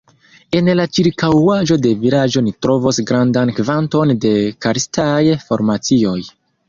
[0.59, 4.35] En la ĉirkaŭaĵo de vilaĝo ni trovos grandan kvanton de
[4.67, 6.17] karstaj formacioj.